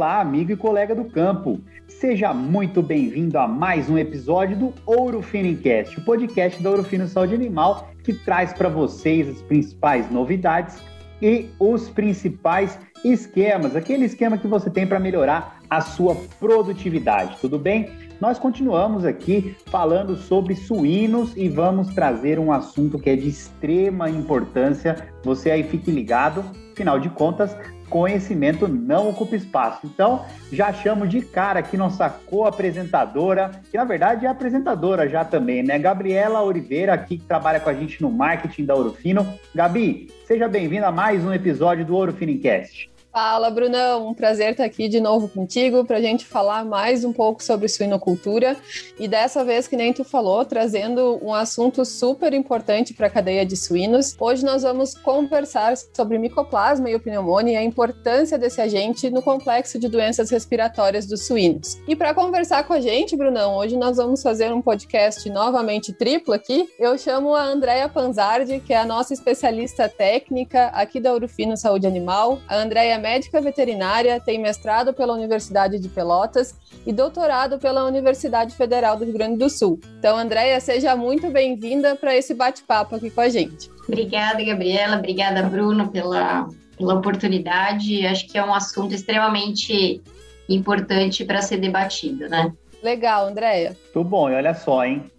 [0.00, 1.60] Olá, amigo e colega do campo.
[1.86, 7.06] Seja muito bem-vindo a mais um episódio do Ouro Finicast, o podcast da Ouro Fino
[7.06, 10.82] Saúde Animal, que traz para vocês as principais novidades
[11.20, 17.58] e os principais esquemas, aquele esquema que você tem para melhorar a sua produtividade, tudo
[17.58, 17.90] bem?
[18.18, 24.08] Nós continuamos aqui falando sobre suínos e vamos trazer um assunto que é de extrema
[24.08, 25.10] importância.
[25.24, 27.54] Você aí fique ligado, afinal de contas,
[27.90, 29.80] conhecimento não ocupa espaço.
[29.84, 35.62] Então, já chamo de cara aqui nossa co-apresentadora, que na verdade é apresentadora já também,
[35.62, 35.78] né?
[35.78, 39.26] Gabriela Oliveira, aqui que trabalha com a gente no marketing da Ourofino.
[39.54, 42.88] Gabi, seja bem-vinda a mais um episódio do Ourofino Cast.
[43.12, 44.06] Fala, Brunão.
[44.06, 47.68] Um prazer estar aqui de novo contigo para a gente falar mais um pouco sobre
[47.68, 48.56] suinocultura.
[49.00, 53.44] E dessa vez, que nem tu falou, trazendo um assunto super importante para a cadeia
[53.44, 54.14] de suínos.
[54.18, 59.20] Hoje nós vamos conversar sobre micoplasma e o pneumonia e a importância desse agente no
[59.20, 61.80] complexo de doenças respiratórias dos suínos.
[61.88, 66.32] E para conversar com a gente, Brunão, hoje nós vamos fazer um podcast novamente triplo
[66.32, 66.68] aqui.
[66.78, 71.88] Eu chamo a Andrea Panzardi, que é a nossa especialista técnica aqui da Urufino Saúde
[71.88, 72.38] Animal.
[72.46, 76.54] A Andrea médica veterinária, tem mestrado pela Universidade de Pelotas
[76.86, 79.80] e doutorado pela Universidade Federal do Rio Grande do Sul.
[79.98, 83.68] Então, Andréia, seja muito bem-vinda para esse bate-papo aqui com a gente.
[83.88, 84.96] Obrigada, Gabriela.
[84.96, 88.06] Obrigada, Bruno, pela, pela oportunidade.
[88.06, 90.00] Acho que é um assunto extremamente
[90.48, 92.52] importante para ser debatido, né?
[92.82, 93.76] Legal, Andréia.
[93.92, 95.10] Tudo bom, e olha só, hein?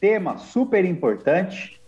[0.00, 1.80] Tema super importante,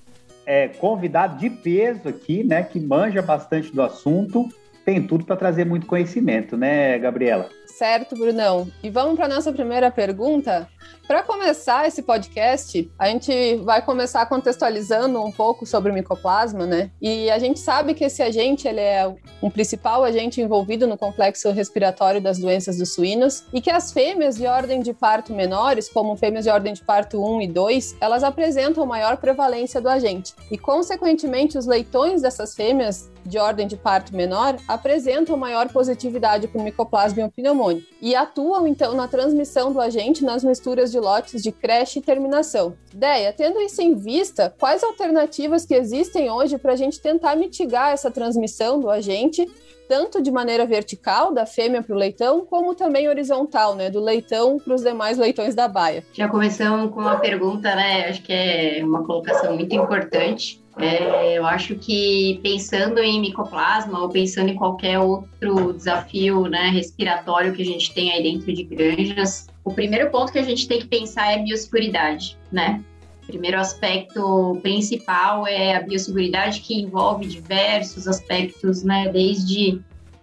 [0.47, 4.49] é, convidado de peso aqui, né, que manja bastante do assunto
[4.87, 7.51] tem tudo para trazer muito conhecimento, né, Gabriela?
[7.77, 8.73] Certo, Brunão.
[8.83, 10.67] E vamos para nossa primeira pergunta.
[11.07, 16.91] Para começar esse podcast, a gente vai começar contextualizando um pouco sobre o micoplasma, né?
[17.01, 21.51] E a gente sabe que esse agente ele é um principal agente envolvido no complexo
[21.53, 26.17] respiratório das doenças dos suínos e que as fêmeas de ordem de parto menores, como
[26.17, 30.35] fêmeas de ordem de parto 1 e 2, elas apresentam maior prevalência do agente.
[30.51, 36.61] E, consequentemente, os leitões dessas fêmeas de ordem de parto menor apresentam maior positividade para
[36.61, 37.31] o micoplasma e o
[37.67, 42.03] pneumônio e atuam então na transmissão do agente nas misturas de lotes de creche e
[42.03, 42.75] terminação.
[42.95, 47.93] Deia, tendo isso em vista, quais alternativas que existem hoje para a gente tentar mitigar
[47.93, 49.47] essa transmissão do agente
[49.89, 54.59] tanto de maneira vertical, da fêmea para o leitão, como também horizontal, né, do leitão
[54.59, 56.05] para os demais leitões da baia.
[56.13, 60.61] Já começamos com uma pergunta, né, acho que é uma colocação muito importante.
[60.79, 67.55] É, eu acho que pensando em micoplasma ou pensando em qualquer outro desafio né, respiratório
[67.55, 70.79] que a gente tem aí dentro de granjas, o primeiro ponto que a gente tem
[70.79, 72.85] que pensar é a biosseguridade, né?
[73.25, 79.09] O primeiro aspecto principal é a biosseguridade, que envolve diversos aspectos, né?
[79.09, 79.81] Desde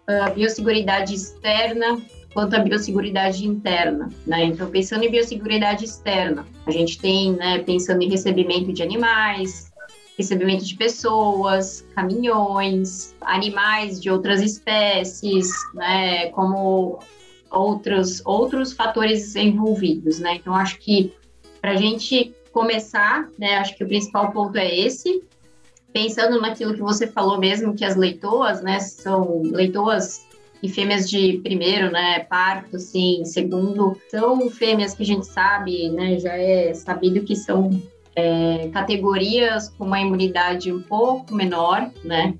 [0.08, 2.00] a biosseguridade externa
[2.34, 4.46] quanto a biosseguridade interna, né?
[4.46, 9.73] Então, pensando em biosseguridade externa, a gente tem, né, pensando em recebimento de animais,
[10.18, 17.00] recebimento de pessoas, caminhões, animais de outras espécies, né, como
[17.50, 20.36] outros, outros fatores envolvidos, né?
[20.36, 21.14] Então, acho que
[21.62, 25.24] para a gente começar, né, acho que o principal ponto é esse,
[25.92, 30.26] pensando naquilo que você falou mesmo, que as leitoas, né, são leitoas
[30.62, 36.20] e fêmeas de primeiro, né, parto, sim, segundo, são fêmeas que a gente sabe, né,
[36.20, 37.70] já é sabido que são
[38.16, 42.36] é, categorias com uma imunidade um pouco menor, né?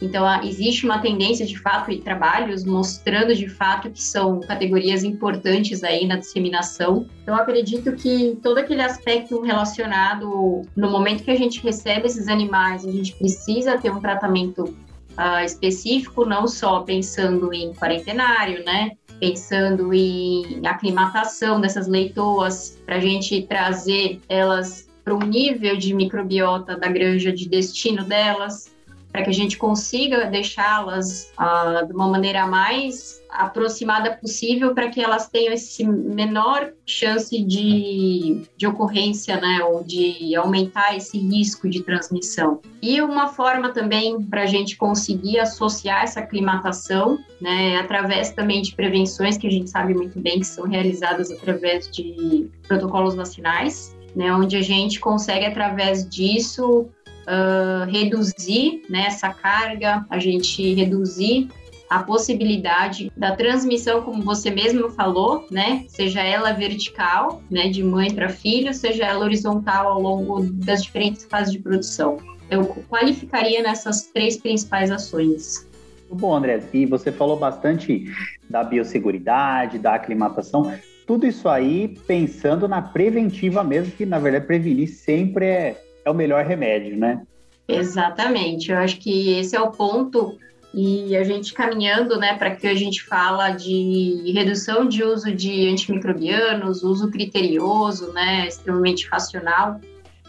[0.00, 5.82] Então, existe uma tendência de fato e trabalhos mostrando de fato que são categorias importantes
[5.82, 7.06] aí na disseminação.
[7.22, 12.86] Então, acredito que todo aquele aspecto relacionado no momento que a gente recebe esses animais,
[12.86, 18.92] a gente precisa ter um tratamento uh, específico, não só pensando em quarentenário, né?
[19.18, 26.76] Pensando em aclimatação dessas leitoas, para a gente trazer elas para o nível de microbiota
[26.76, 28.76] da granja de destino delas,
[29.10, 35.00] para que a gente consiga deixá-las ah, de uma maneira mais aproximada possível para que
[35.00, 41.82] elas tenham esse menor chance de, de ocorrência, né, ou de aumentar esse risco de
[41.82, 42.60] transmissão.
[42.82, 48.74] E uma forma também para a gente conseguir associar essa aclimatação, né, através também de
[48.74, 54.32] prevenções que a gente sabe muito bem que são realizadas através de protocolos vacinais, né,
[54.32, 56.88] onde a gente consegue, através disso,
[57.28, 61.48] uh, reduzir né, essa carga, a gente reduzir
[61.88, 68.12] a possibilidade da transmissão, como você mesmo falou, né, seja ela vertical, né, de mãe
[68.14, 72.18] para filho, seja ela horizontal ao longo das diferentes fases de produção.
[72.50, 75.66] Eu qualificaria nessas três principais ações.
[76.10, 78.06] Bom, André, e você falou bastante
[78.48, 80.72] da biosseguridade, da aclimatação,
[81.08, 86.14] tudo isso aí pensando na preventiva mesmo, que na verdade prevenir sempre é, é o
[86.14, 87.22] melhor remédio, né?
[87.66, 90.38] Exatamente, eu acho que esse é o ponto
[90.72, 95.66] e a gente caminhando, né, para que a gente fala de redução de uso de
[95.68, 99.80] antimicrobianos, uso criterioso, né, extremamente racional.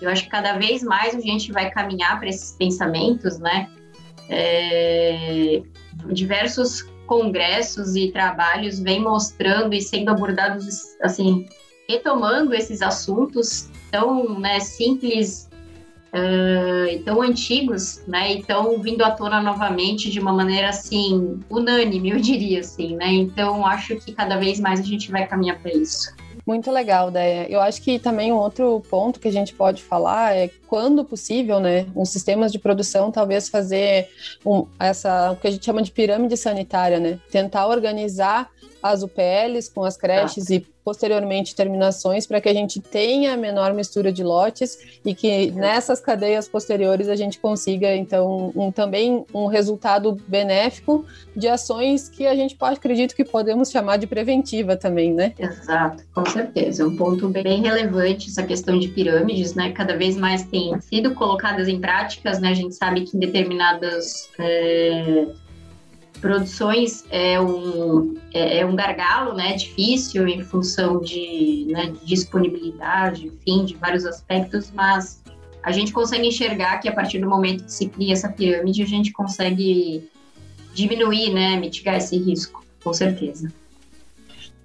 [0.01, 3.69] Eu acho que cada vez mais a gente vai caminhar para esses pensamentos, né,
[4.29, 5.61] é,
[6.07, 11.47] diversos congressos e trabalhos vêm mostrando e sendo abordados, assim,
[11.89, 15.49] retomando esses assuntos tão né, simples
[16.13, 18.45] uh, e tão antigos, né, e
[18.79, 23.95] vindo à tona novamente de uma maneira, assim, unânime, eu diria, assim, né, então acho
[23.95, 26.13] que cada vez mais a gente vai caminhar para isso.
[26.49, 27.45] Muito legal, Déia.
[27.47, 31.59] Eu acho que também um outro ponto que a gente pode falar é, quando possível,
[31.59, 34.09] né, os sistemas de produção talvez fazer
[34.43, 38.49] um, essa, o que a gente chama de pirâmide sanitária, né, tentar organizar
[38.81, 40.55] as UPLs com as creches tá.
[40.55, 45.99] e posteriormente terminações para que a gente tenha menor mistura de lotes e que nessas
[45.99, 51.05] cadeias posteriores a gente consiga então um, também um resultado benéfico
[51.35, 55.33] de ações que a gente pode acredito que podemos chamar de preventiva também, né?
[55.37, 59.71] Exato, com certeza, um ponto bem relevante essa questão de pirâmides, né?
[59.71, 62.49] Cada vez mais tem sido colocadas em práticas, né?
[62.49, 65.27] A gente sabe que em determinadas é
[66.19, 73.27] produções é um, é, é, um gargalo, né, difícil em função de, né, de disponibilidade,
[73.27, 75.23] enfim, de vários aspectos, mas
[75.63, 78.87] a gente consegue enxergar que a partir do momento que se cria essa pirâmide, a
[78.87, 80.09] gente consegue
[80.73, 83.51] diminuir, né, mitigar esse risco, com certeza.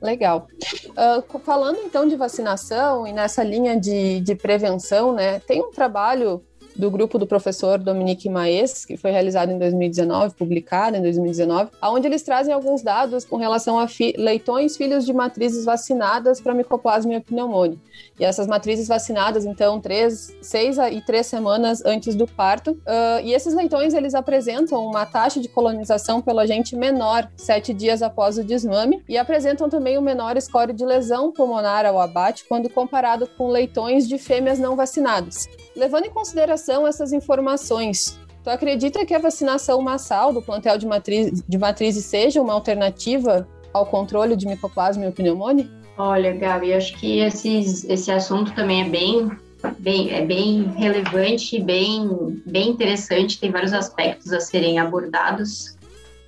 [0.00, 0.48] Legal.
[0.90, 6.42] Uh, falando então de vacinação e nessa linha de, de prevenção, né, tem um trabalho
[6.76, 12.06] do grupo do professor Dominique Maes, que foi realizado em 2019, publicado em 2019, onde
[12.06, 17.14] eles trazem alguns dados com relação a fi leitões filhos de matrizes vacinadas para micoplasma
[17.14, 17.78] e pneumonia.
[18.18, 22.72] E essas matrizes vacinadas, então, três, seis e três semanas antes do parto.
[22.72, 28.02] Uh, e esses leitões, eles apresentam uma taxa de colonização pelo agente menor sete dias
[28.02, 32.44] após o desmame e apresentam também o um menor score de lesão pulmonar ao abate
[32.48, 35.48] quando comparado com leitões de fêmeas não vacinadas.
[35.76, 41.42] Levando em consideração essas informações, tu acredita que a vacinação massal do plantel de, matriz,
[41.42, 45.68] de matrizes seja uma alternativa ao controle de micoplasma e pneumonia?
[45.98, 49.30] Olha, Gabi, acho que esses, esse assunto também é bem,
[49.78, 55.76] bem, é bem relevante, bem, bem interessante, tem vários aspectos a serem abordados.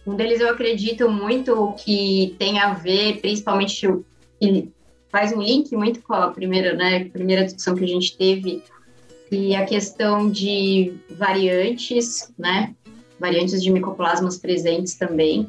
[0.04, 3.88] Um deles eu acredito muito que tem a ver, principalmente,
[4.40, 4.70] que
[5.08, 8.62] faz um link muito com a primeira, né, primeira discussão que a gente teve
[9.30, 12.74] e a questão de variantes, né?
[13.18, 15.48] Variantes de micoplasmas presentes também.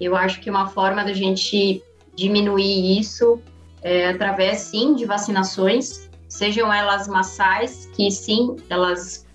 [0.00, 1.82] Eu acho que uma forma da gente
[2.14, 3.40] diminuir isso
[3.82, 9.26] é através, sim, de vacinações, sejam elas massais, que sim, elas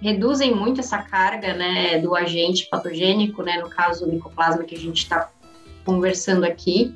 [0.00, 4.78] reduzem muito essa carga, né, do agente patogênico, né, no caso do micoplasma que a
[4.78, 5.30] gente está
[5.84, 6.94] conversando aqui.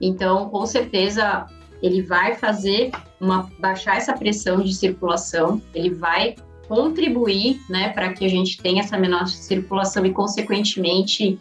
[0.00, 1.46] Então, com certeza,
[1.82, 2.90] ele vai fazer
[3.20, 6.36] uma baixar essa pressão de circulação, ele vai
[6.66, 11.38] contribuir, né, para que a gente tenha essa menor circulação e, consequentemente,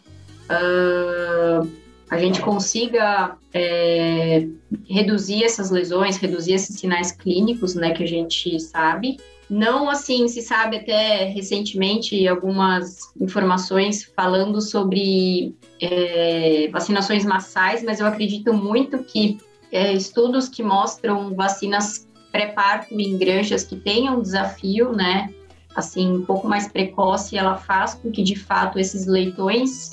[0.50, 1.69] uh,
[2.09, 4.48] a gente consiga é,
[4.89, 9.17] reduzir essas lesões, reduzir esses sinais clínicos, né, que a gente sabe.
[9.48, 18.07] Não assim se sabe até recentemente algumas informações falando sobre é, vacinações massais, mas eu
[18.07, 19.38] acredito muito que
[19.71, 25.33] é, estudos que mostram vacinas pré-parto em granjas que tenham um desafio, né,
[25.75, 29.91] assim, um pouco mais precoce, ela faz com que, de fato, esses leitões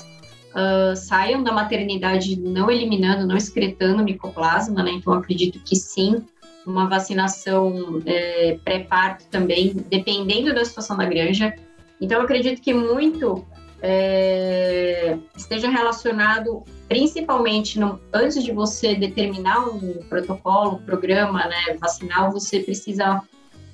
[0.51, 6.23] uh, saiam da maternidade não eliminando, não excretando micoplasma, né, então acredito que sim,
[6.65, 11.55] uma vacinação é, pré-parto também, dependendo da situação da granja.
[12.01, 13.45] Então, acredito que muito
[13.81, 22.31] é, esteja relacionado principalmente no, antes de você determinar um protocolo, um programa né, vacinal,
[22.31, 23.21] você precisa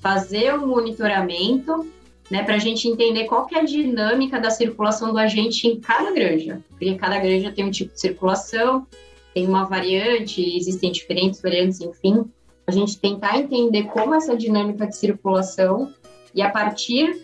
[0.01, 1.87] fazer um monitoramento
[2.29, 5.79] né, para a gente entender qual que é a dinâmica da circulação do agente em
[5.79, 8.87] cada granja, porque cada granja tem um tipo de circulação,
[9.33, 12.25] tem uma variante, existem diferentes variantes, enfim,
[12.65, 15.93] a gente tentar entender como essa dinâmica de circulação
[16.33, 17.21] e a partir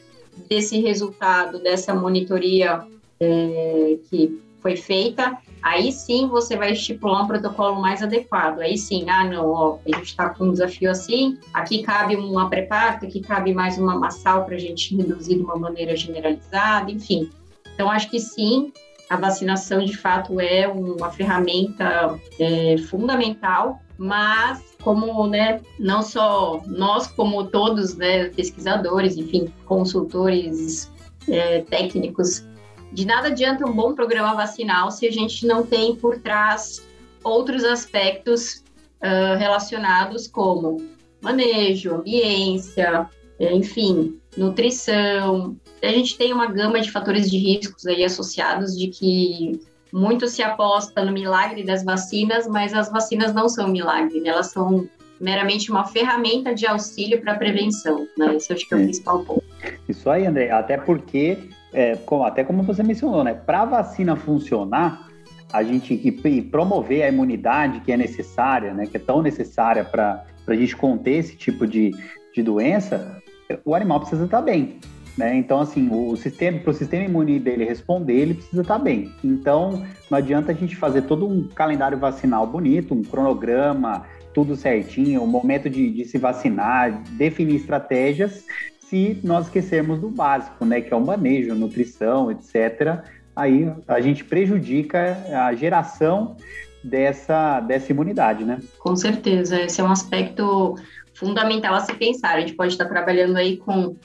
[0.48, 2.86] desse resultado, dessa monitoria
[3.20, 8.60] é, que foi feita, aí sim você vai estipular um protocolo mais adequado.
[8.60, 12.50] Aí sim, ah, não, ó, a gente está com um desafio assim, aqui cabe uma
[12.50, 17.30] pré-parto, aqui cabe mais uma massal para a gente reduzir de uma maneira generalizada, enfim.
[17.74, 18.74] Então, acho que sim,
[19.10, 27.08] a vacinação de fato é uma ferramenta é, fundamental, mas como né, não só nós,
[27.08, 30.92] como todos, né, pesquisadores, enfim, consultores
[31.28, 32.48] é, técnicos,
[32.92, 36.88] de nada adianta um bom programa vacinal se a gente não tem por trás
[37.24, 38.64] outros aspectos
[39.02, 40.78] uh, relacionados como
[41.22, 43.08] manejo, ambiência,
[43.40, 45.56] é, enfim, nutrição.
[45.82, 49.60] A gente tem uma gama de fatores de riscos aí associados de que
[49.92, 54.30] muito se aposta no milagre das vacinas, mas as vacinas não são milagre, né?
[54.30, 54.88] elas são
[55.20, 58.36] meramente uma ferramenta de auxílio para a prevenção, né?
[58.36, 59.44] Esse acho que é o principal ponto.
[59.88, 61.38] Isso aí, André, até porque,
[61.74, 63.34] é, como, até como você mencionou, né?
[63.34, 65.10] Para a vacina funcionar,
[65.52, 68.86] a gente e, promover a imunidade que é necessária, né?
[68.86, 71.92] Que é tão necessária para a gente conter esse tipo de,
[72.34, 73.22] de doença,
[73.66, 74.80] o animal precisa estar bem.
[75.20, 75.36] Né?
[75.36, 79.14] Então, assim, o sistema, para o sistema imune dele responder, ele precisa estar bem.
[79.22, 85.22] Então, não adianta a gente fazer todo um calendário vacinal bonito, um cronograma, tudo certinho,
[85.22, 88.46] o momento de, de se vacinar, definir estratégias,
[88.80, 90.80] se nós esquecermos do básico, né?
[90.80, 93.04] Que é o manejo, nutrição, etc.
[93.36, 96.38] Aí a gente prejudica a geração
[96.82, 98.60] dessa, dessa imunidade, né?
[98.80, 100.76] Com certeza, esse é um aspecto
[101.14, 102.36] fundamental a se pensar.
[102.36, 103.98] A gente pode estar trabalhando aí com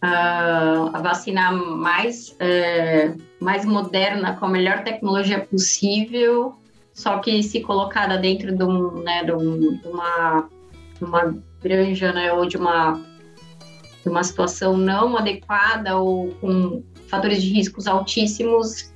[0.00, 6.54] a vacina mais, uh, mais moderna, com a melhor tecnologia possível,
[6.92, 10.48] só que se colocada dentro de, um, né, de, um, de uma,
[11.00, 13.00] uma granja, né, ou de uma,
[14.02, 18.92] de uma situação não adequada ou com fatores de riscos altíssimos,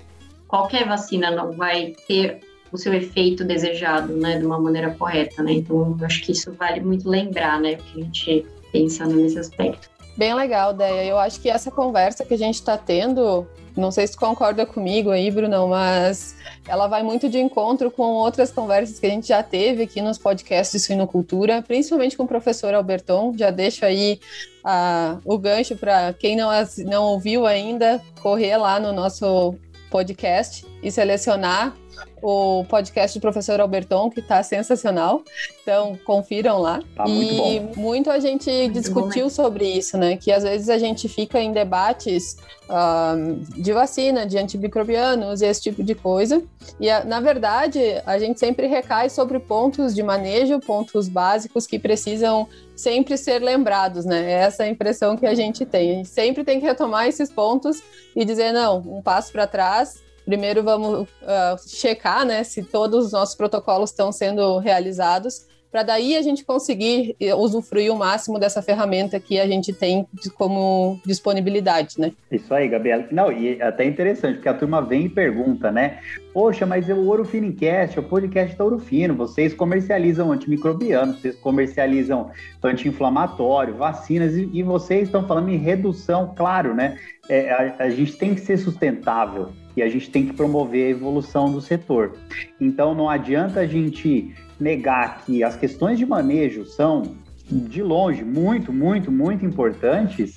[0.49, 2.41] qualquer vacina não vai ter
[2.73, 5.55] o seu efeito desejado, né, de uma maneira correta, né?
[5.55, 9.91] Então, acho que isso vale muito lembrar, né, que a gente pensa nesse aspecto.
[10.21, 11.03] Bem legal, Deia.
[11.03, 15.09] Eu acho que essa conversa que a gente está tendo, não sei se concorda comigo
[15.09, 16.37] aí, Bruno, mas
[16.69, 20.19] ela vai muito de encontro com outras conversas que a gente já teve aqui nos
[20.19, 23.33] podcasts de suinocultura, principalmente com o professor Alberton.
[23.35, 24.21] Já deixo aí
[24.63, 26.51] uh, o gancho para quem não,
[26.85, 29.55] não ouviu ainda, correr lá no nosso
[29.91, 31.75] podcast e selecionar
[32.23, 35.23] o podcast do professor Alberton, que está sensacional.
[35.63, 36.81] Então, confiram lá.
[36.95, 37.73] Tá muito e bom.
[37.77, 40.17] muito a gente muito discutiu bom, sobre isso, né?
[40.17, 42.37] Que às vezes a gente fica em debates
[42.69, 46.43] uh, de vacina, de antimicrobianos e esse tipo de coisa.
[46.79, 52.47] E, na verdade, a gente sempre recai sobre pontos de manejo, pontos básicos que precisam
[52.77, 54.31] sempre ser lembrados, né?
[54.31, 55.91] Essa é a impressão que a gente tem.
[55.91, 57.83] A gente sempre tem que retomar esses pontos
[58.15, 63.13] e dizer, não, um passo para trás, Primeiro vamos uh, checar né, se todos os
[63.13, 69.21] nossos protocolos estão sendo realizados, para daí a gente conseguir usufruir o máximo dessa ferramenta
[69.21, 72.13] que a gente tem como disponibilidade, né?
[72.31, 73.07] Isso aí, Gabriela.
[73.13, 76.01] Não, e é até interessante, porque a turma vem e pergunta, né?
[76.35, 82.31] Poxa, mas o Ouro Finicast, o podcast da Ouro Fino, vocês comercializam antimicrobiano, vocês comercializam
[82.63, 86.99] anti-inflamatório, vacinas, e, e, vocês estão falando em redução, claro, né?
[87.29, 90.91] É, a, a gente tem que ser sustentável e a gente tem que promover a
[90.91, 92.17] evolução do setor.
[92.61, 97.17] Então não adianta a gente negar que as questões de manejo são
[97.51, 100.37] de longe muito, muito, muito importantes,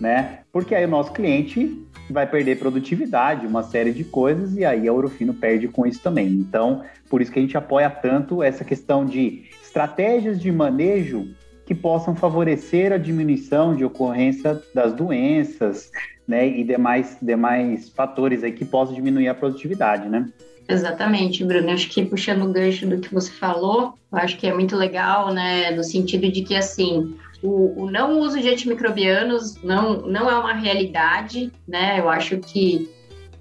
[0.00, 0.40] né?
[0.52, 4.92] Porque aí o nosso cliente vai perder produtividade, uma série de coisas, e aí a
[4.92, 6.28] Ourofino perde com isso também.
[6.28, 11.28] Então, por isso que a gente apoia tanto essa questão de estratégias de manejo
[11.66, 15.90] que possam favorecer a diminuição de ocorrência das doenças,
[16.26, 20.26] né, e demais, demais fatores aí que possam diminuir a produtividade, né?
[20.68, 21.70] Exatamente, Bruno.
[21.70, 25.70] Acho que puxando o gancho do que você falou, acho que é muito legal, né,
[25.70, 30.54] no sentido de que, assim, o, o não uso de antimicrobianos não, não é uma
[30.54, 32.00] realidade, né?
[32.00, 32.88] Eu acho que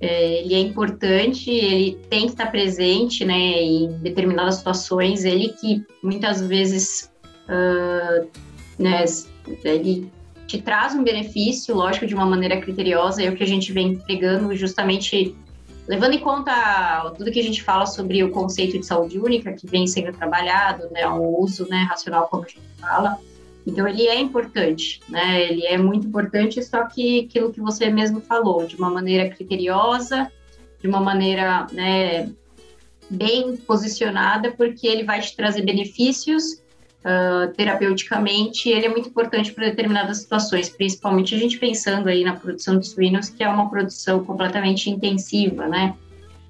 [0.01, 5.81] é, ele é importante, ele tem que estar presente, né, em determinadas situações, ele que
[6.03, 7.09] muitas vezes,
[7.47, 8.27] uh,
[8.77, 9.05] né,
[9.63, 10.11] ele
[10.53, 13.97] te traz um benefício, lógico, de uma maneira criteriosa, é o que a gente vem
[13.97, 15.35] pegando justamente
[15.87, 19.65] levando em conta tudo que a gente fala sobre o conceito de saúde única, que
[19.65, 23.17] vem sendo trabalhado, né, o uso né, racional, como a gente fala.
[23.65, 28.21] Então, ele é importante, né, ele é muito importante, só que aquilo que você mesmo
[28.21, 30.31] falou, de uma maneira criteriosa,
[30.79, 32.29] de uma maneira né,
[33.09, 36.62] bem posicionada, porque ele vai te trazer benefícios
[37.03, 42.35] uh, terapeuticamente, ele é muito importante para determinadas situações, principalmente a gente pensando aí na
[42.35, 45.95] produção de suínos, que é uma produção completamente intensiva, né?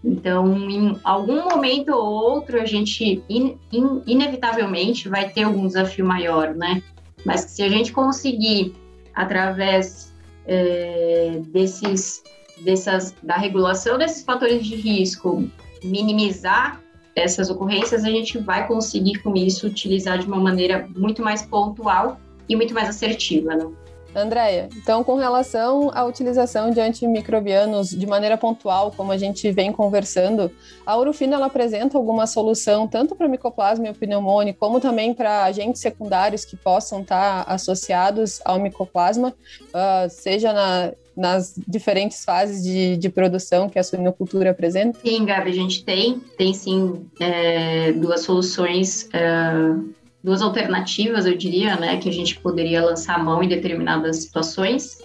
[0.03, 6.05] Então, em algum momento ou outro, a gente in, in, inevitavelmente vai ter algum desafio
[6.05, 6.83] maior, né?
[7.25, 8.75] Mas se a gente conseguir,
[9.15, 10.13] através
[10.45, 12.22] é, desses
[12.62, 15.50] dessas, da regulação desses fatores de risco,
[15.83, 16.83] minimizar
[17.15, 22.20] essas ocorrências, a gente vai conseguir com isso utilizar de uma maneira muito mais pontual
[22.50, 23.55] e muito mais assertiva.
[23.55, 23.72] Né?
[24.15, 29.72] Andréia, então com relação à utilização de antimicrobianos de maneira pontual, como a gente vem
[29.72, 30.51] conversando,
[30.86, 35.82] a Urufina ela apresenta alguma solução tanto para micoplasma e pneumônio, como também para agentes
[35.82, 43.10] secundários que possam estar associados ao micoplasma, uh, seja na, nas diferentes fases de, de,
[43.10, 45.00] produção que a suinocultura apresenta?
[45.03, 49.10] Sim, Gabi, a gente tem, tem sim é, duas soluções.
[49.13, 54.18] É duas alternativas, eu diria, né, que a gente poderia lançar a mão em determinadas
[54.18, 55.00] situações.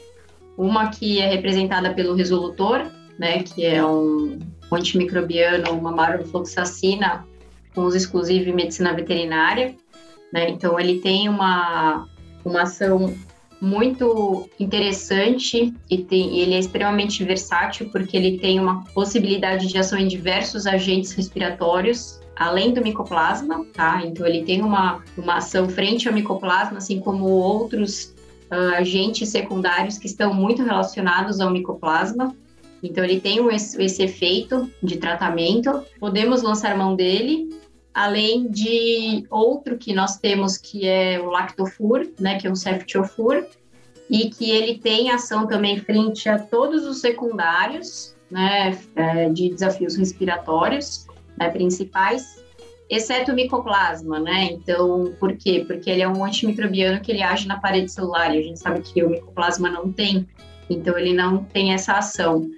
[0.57, 2.87] Uma que é representada pelo resolutor,
[3.19, 4.39] né, que é um,
[4.71, 7.27] antimicrobiano, uma marofloxacina
[7.75, 9.75] com uso exclusivo em medicina veterinária.
[10.33, 10.49] Né?
[10.51, 12.07] Então, ele tem uma,
[12.45, 13.15] uma ação
[13.61, 19.99] muito interessante e tem, ele é extremamente versátil porque ele tem uma possibilidade de ação
[19.99, 24.01] em diversos agentes respiratórios além do micoplasma, tá?
[24.05, 28.15] Então ele tem uma, uma ação frente ao micoplasma, assim como outros
[28.51, 32.35] uh, agentes secundários que estão muito relacionados ao micoplasma.
[32.81, 35.83] Então ele tem esse, esse efeito de tratamento.
[35.99, 37.49] Podemos lançar mão dele,
[37.95, 43.47] além de outro que nós temos que é o lactofur, né, que é um ceftofur,
[44.11, 49.97] e que ele tem ação também frente a todos os secundários, né, é, de desafios
[49.97, 52.43] respiratórios né, principais,
[52.89, 54.45] exceto o micoplasma, né?
[54.45, 55.65] Então, por quê?
[55.67, 58.81] Porque ele é um antimicrobiano que ele age na parede celular e a gente sabe
[58.81, 60.27] que o micoplasma não tem,
[60.71, 62.51] então ele não tem essa ação.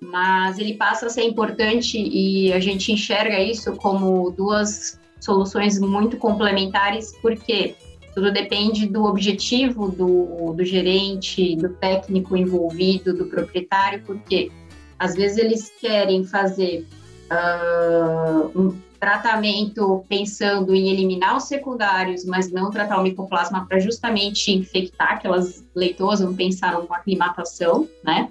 [0.00, 6.16] Mas ele passa a ser importante e a gente enxerga isso como duas soluções muito
[6.16, 7.74] complementares, porque
[8.14, 14.50] tudo depende do objetivo do, do gerente, do técnico envolvido, do proprietário, porque
[14.98, 16.86] às vezes eles querem fazer
[17.30, 24.50] uh, um tratamento pensando em eliminar os secundários, mas não tratar o micoplasma para justamente
[24.50, 28.30] infectar aquelas leitosas, vamos pensar numa aclimatação, né?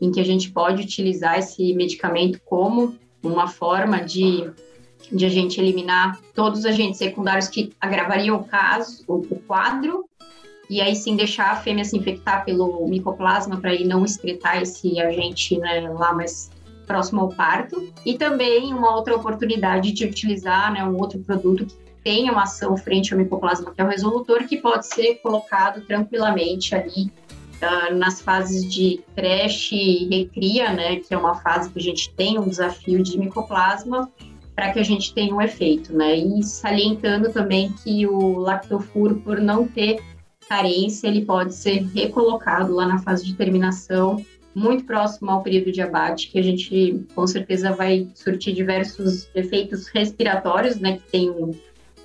[0.00, 4.50] Em que a gente pode utilizar esse medicamento como uma forma de,
[5.10, 10.04] de a gente eliminar todos os agentes secundários que agravariam o caso, o, o quadro,
[10.68, 15.00] e aí sim deixar a fêmea se infectar pelo micoplasma para aí não excretar esse
[15.00, 16.50] agente né, lá mais
[16.86, 21.76] próximo ao parto, e também uma outra oportunidade de utilizar né, um outro produto que
[22.04, 26.74] tenha uma ação frente ao micoplasma, que é o resolutor, que pode ser colocado tranquilamente
[26.74, 27.10] ali
[27.62, 32.12] uh, nas fases de creche e recria, né, que é uma fase que a gente
[32.14, 34.10] tem um desafio de micoplasma,
[34.54, 36.16] para que a gente tenha um efeito, né?
[36.16, 40.00] E salientando também que o lactofuro, por não ter
[40.48, 45.82] carência, ele pode ser recolocado lá na fase de terminação muito próximo ao período de
[45.82, 51.54] abate, que a gente com certeza vai surtir diversos efeitos respiratórios, né, que tem um,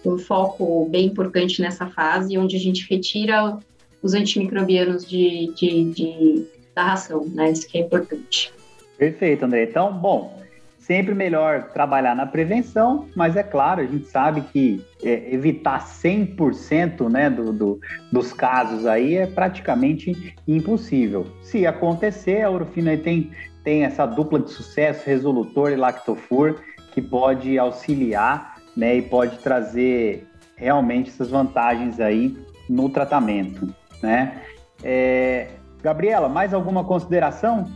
[0.05, 3.57] um foco bem importante nessa fase, onde a gente retira
[4.01, 8.53] os antimicrobianos de, de, de, da ração, né, isso que é importante.
[8.97, 9.63] Perfeito, André.
[9.63, 10.41] Então, bom,
[10.81, 17.07] Sempre melhor trabalhar na prevenção, mas é claro, a gente sabe que é, evitar 100%
[17.07, 17.79] né, do, do,
[18.11, 21.27] dos casos aí é praticamente impossível.
[21.43, 23.31] Se acontecer, a Urofina tem,
[23.63, 26.59] tem essa dupla de sucesso, resolutor e lactofur,
[26.91, 32.35] que pode auxiliar né, e pode trazer realmente essas vantagens aí
[32.67, 33.73] no tratamento.
[34.01, 34.41] Né?
[34.83, 35.47] É,
[35.81, 37.69] Gabriela, mais alguma consideração?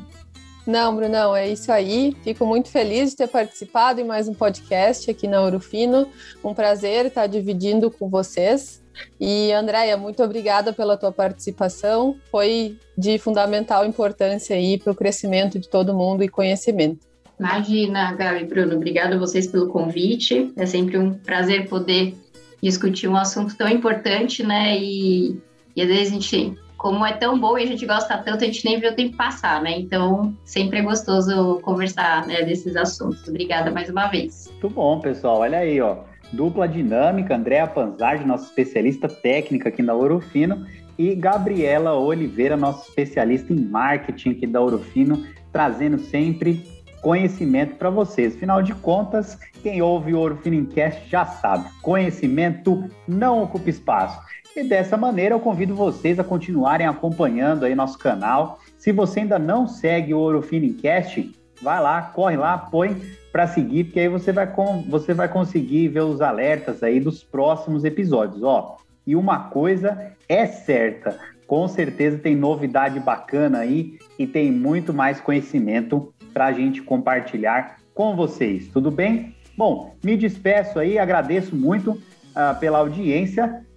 [0.66, 2.16] Não, Brunão, é isso aí.
[2.24, 6.08] Fico muito feliz de ter participado em mais um podcast aqui na Urufino.
[6.44, 8.84] Um prazer estar dividindo com vocês.
[9.20, 12.16] E, Andréia, muito obrigada pela tua participação.
[12.32, 17.06] Foi de fundamental importância aí para o crescimento de todo mundo e conhecimento.
[17.40, 18.76] Imagina, Gabi e Bruno.
[18.76, 20.52] Obrigada a vocês pelo convite.
[20.56, 22.16] É sempre um prazer poder
[22.64, 24.78] discutir um assunto tão importante, né?
[24.80, 25.38] E,
[25.76, 28.48] e às vezes a gente como é tão bom e a gente gosta tanto, a
[28.48, 29.80] gente nem vê o tempo passar, né?
[29.80, 33.28] Então, sempre é gostoso conversar né, desses assuntos.
[33.28, 34.48] Obrigada mais uma vez.
[34.52, 35.40] Muito bom, pessoal.
[35.40, 35.98] Olha aí, ó.
[36.32, 40.66] Dupla dinâmica, Andréa Panzardi, nossa especialista técnica aqui na Orofino,
[40.98, 46.64] e Gabriela Oliveira, nossa especialista em marketing aqui da Orofino, trazendo sempre
[47.02, 48.36] conhecimento para vocês.
[48.36, 54.20] Afinal de contas, quem ouve o Ouro Finincast já sabe, conhecimento não ocupa espaço.
[54.56, 58.60] E dessa maneira eu convido vocês a continuarem acompanhando aí nosso canal.
[58.78, 61.30] Se você ainda não segue o Ouro Finincast,
[61.62, 63.02] vai lá, corre lá, põe
[63.34, 67.22] para seguir, porque aí você vai, com, você vai conseguir ver os alertas aí dos
[67.22, 68.78] próximos episódios, ó.
[69.06, 75.20] E uma coisa é certa, com certeza tem novidade bacana aí e tem muito mais
[75.20, 79.36] conhecimento para a gente compartilhar com vocês, tudo bem?
[79.58, 83.66] Bom, me despeço aí, agradeço muito uh, pela audiência